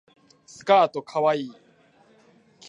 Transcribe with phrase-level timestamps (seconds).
[0.47, 1.51] スカートかわいい